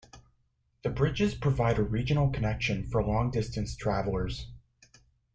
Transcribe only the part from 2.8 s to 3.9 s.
for long-distance